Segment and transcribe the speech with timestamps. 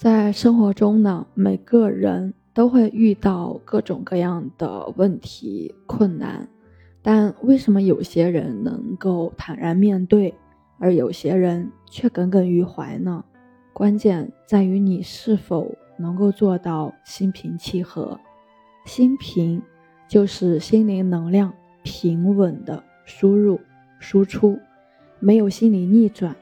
[0.00, 6.48] 在生活中呢，每个人都会遇到各种各样的问题、困难，
[7.02, 10.34] 但为什么有些人能够坦然面对，
[10.78, 13.22] 而有些人却耿耿于怀呢？
[13.74, 18.18] 关键在于你是否能够做到心平气和。
[18.86, 19.60] 心平
[20.08, 23.60] 就是心灵能量平稳的输入
[23.98, 24.58] 输出，
[25.18, 26.34] 没有心理逆转。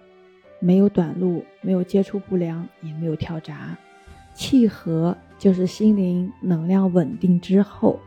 [0.61, 3.77] 没有短路，没有接触不良，也没有跳闸。
[4.35, 7.99] 气和就是心灵能量稳定之后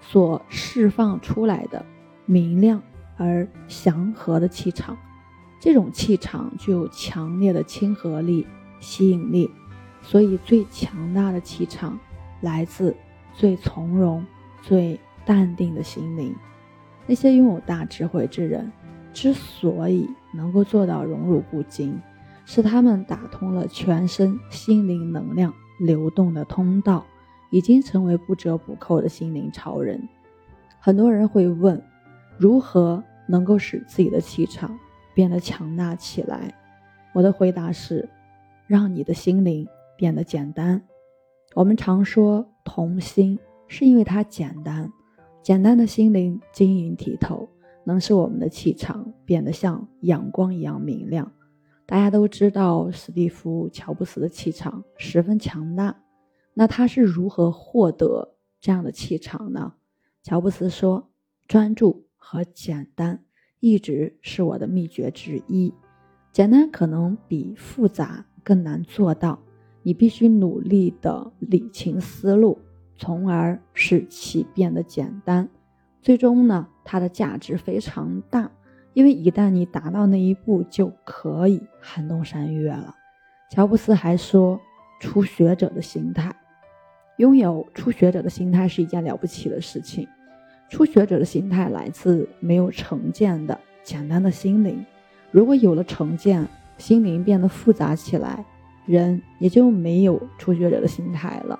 [0.00, 1.84] 所释放出来的
[2.26, 2.80] 明亮
[3.16, 4.96] 而祥和的气场。
[5.60, 8.46] 这种气场具有强烈的亲和力、
[8.80, 9.50] 吸引力，
[10.00, 11.98] 所以最强大的气场
[12.40, 12.96] 来自
[13.34, 14.24] 最从容、
[14.62, 16.34] 最淡定的心灵。
[17.06, 18.72] 那些拥有大智慧之人。
[19.12, 22.00] 之所以能够做到荣辱不惊，
[22.44, 27.04] 是他们打通了全身心灵能量流动的通道，
[27.50, 30.08] 已经成为不折不扣的心灵超人。
[30.78, 31.82] 很多人会问，
[32.38, 34.78] 如何能够使自己的气场
[35.14, 36.54] 变得强大起来？
[37.12, 38.08] 我的回答是，
[38.66, 40.80] 让你的心灵变得简单。
[41.54, 44.90] 我们常说童心，是因为它简单，
[45.42, 47.48] 简单的心灵晶莹剔透。
[47.90, 51.32] 能使我们的气场变得像阳光一样明亮。
[51.86, 56.00] 大家都知道，史蒂夫·乔布斯的气场十分强大。
[56.54, 59.74] 那他是如何获得这样的气场呢？
[60.22, 61.10] 乔布斯说
[61.48, 63.24] ：“专注和简单
[63.58, 65.74] 一直是我的秘诀之一。
[66.30, 69.40] 简单可能比复杂更难做到，
[69.82, 72.56] 你必须努力的理清思路，
[72.96, 75.48] 从而使其变得简单。”
[76.02, 78.50] 最终呢，它的价值非常大，
[78.94, 82.94] 因为一旦你达到那一步，就可以撼动山岳了。
[83.50, 84.58] 乔布斯还说，
[85.00, 86.34] 初学者的心态，
[87.18, 90.08] 拥有初学者的心态是一件了不起的事情。
[90.68, 94.84] 初学者的心态来自没有成见的简单的心灵。
[95.30, 96.46] 如果有了成见，
[96.78, 98.44] 心灵变得复杂起来，
[98.86, 101.58] 人也就没有初学者的心态了。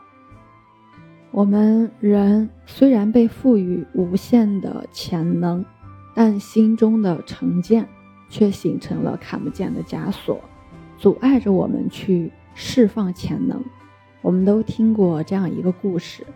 [1.33, 5.65] 我们人虽然被赋予无限的潜能，
[6.13, 7.89] 但心中的成见
[8.29, 10.41] 却形成了看不见的枷锁，
[10.99, 13.63] 阻碍着我们去释放潜能。
[14.23, 16.27] 我们都听过这样一个故事：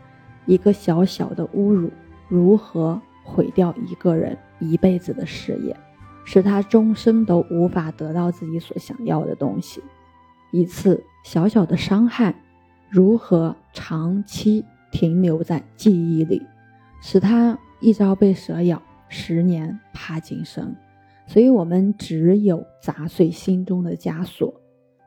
[0.46, 1.90] 一个小小的侮辱
[2.28, 5.76] 如何毁掉一个人一辈子的事业，
[6.24, 9.80] 使他终生都无法得到自己所想要的东西；
[10.52, 12.32] 一次小小的伤害
[12.88, 14.64] 如何长期。
[14.94, 16.40] 停留在记忆里，
[17.02, 20.72] 使他一朝被蛇咬，十年怕井绳。
[21.26, 24.54] 所以，我们只有砸碎心中的枷锁，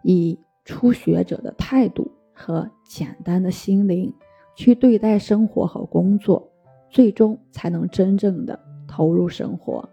[0.04, 4.14] 以初学者的态度和简单的心灵
[4.56, 6.52] 去对待生活和工作，
[6.90, 9.88] 最终才能真正的投入生活。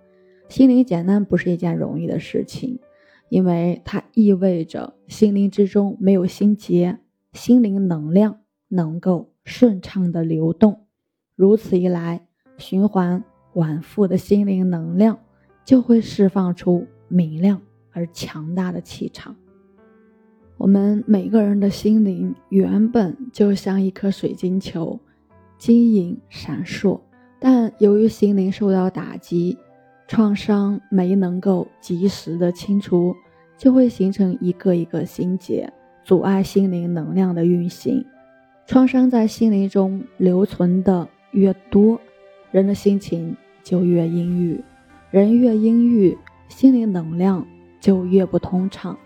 [0.48, 2.80] 心灵简单不是一件容易的事情，
[3.28, 6.98] 因为它意味着心灵之中没有心结，
[7.32, 9.30] 心灵能量能够。
[9.44, 10.86] 顺畅的流动，
[11.36, 13.22] 如此一来，循环
[13.52, 15.18] 往复的心灵能量
[15.64, 17.60] 就会释放出明亮
[17.92, 19.36] 而强大的气场。
[20.56, 24.98] 我们每个人的心灵原本就像一颗水晶球，
[25.58, 27.00] 晶莹闪烁，
[27.38, 29.58] 但由于心灵受到打击、
[30.06, 33.14] 创伤没能够及时的清除，
[33.58, 35.70] 就会形成一个一个心结，
[36.04, 38.04] 阻碍心灵能量的运行。
[38.66, 42.00] 创伤在心灵中留存的越多，
[42.50, 44.64] 人的心情就越阴郁，
[45.10, 46.16] 人越阴郁，
[46.48, 47.46] 心灵能量
[47.78, 48.96] 就越不通畅，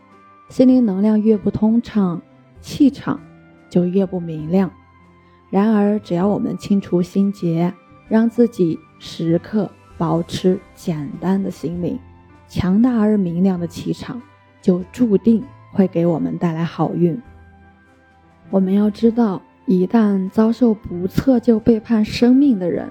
[0.49, 2.23] 心灵能量越不通畅，
[2.61, 3.21] 气场
[3.69, 4.71] 就越不明亮。
[5.51, 7.75] 然而，只要我们清除心结，
[8.07, 11.99] 让自己时刻保持简单的心灵，
[12.47, 14.23] 强大而明亮的气场
[14.63, 15.43] 就注定
[15.73, 17.21] 会给我们带来好运。
[18.51, 19.43] 我们要知道。
[19.71, 22.91] 一旦遭受不测就背叛生命的人，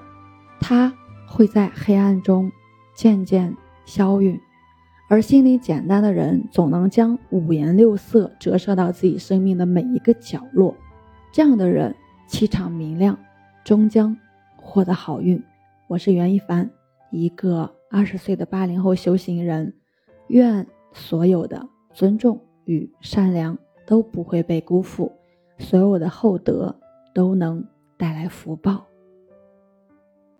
[0.60, 0.94] 他
[1.26, 2.52] 会在黑暗中
[2.94, 3.52] 渐渐
[3.84, 4.38] 消陨；
[5.08, 10.72] 而心里简单的人，总能将五颜六色折射到自己生命的每一个角落。
[11.32, 11.92] 这样的人
[12.28, 13.18] 气场明亮，
[13.64, 14.16] 终将
[14.54, 15.42] 获得好运。
[15.88, 16.70] 我是袁一凡，
[17.10, 19.74] 一个二十岁的八零后修行人。
[20.28, 25.10] 愿所有的尊重与善良都不会被辜负。
[25.58, 26.74] 所有的厚德
[27.12, 27.64] 都能
[27.96, 28.87] 带来福报。